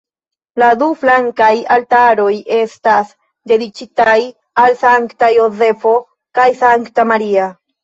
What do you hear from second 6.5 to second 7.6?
Sankta Maria.